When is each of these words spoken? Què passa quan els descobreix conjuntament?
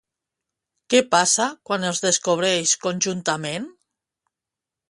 Què 0.93 1.01
passa 1.15 1.45
quan 1.69 1.87
els 1.91 2.01
descobreix 2.07 2.75
conjuntament? 2.87 3.73